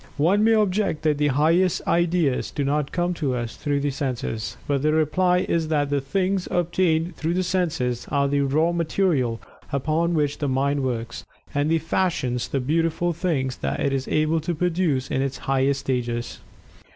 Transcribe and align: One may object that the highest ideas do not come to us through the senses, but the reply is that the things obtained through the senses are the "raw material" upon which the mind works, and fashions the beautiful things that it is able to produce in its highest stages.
One 0.17 0.43
may 0.43 0.53
object 0.53 1.03
that 1.03 1.19
the 1.19 1.27
highest 1.27 1.83
ideas 1.85 2.49
do 2.49 2.63
not 2.63 2.91
come 2.91 3.13
to 3.13 3.35
us 3.35 3.55
through 3.55 3.81
the 3.81 3.91
senses, 3.91 4.57
but 4.67 4.81
the 4.81 4.93
reply 4.93 5.45
is 5.47 5.67
that 5.67 5.91
the 5.91 6.01
things 6.01 6.47
obtained 6.49 7.15
through 7.15 7.35
the 7.35 7.43
senses 7.43 8.07
are 8.09 8.27
the 8.27 8.41
"raw 8.41 8.71
material" 8.71 9.39
upon 9.71 10.15
which 10.15 10.39
the 10.39 10.49
mind 10.49 10.81
works, 10.83 11.23
and 11.53 11.69
fashions 11.79 12.47
the 12.47 12.59
beautiful 12.59 13.13
things 13.13 13.57
that 13.57 13.79
it 13.79 13.93
is 13.93 14.07
able 14.07 14.39
to 14.39 14.55
produce 14.55 15.11
in 15.11 15.21
its 15.21 15.37
highest 15.37 15.81
stages. 15.81 16.39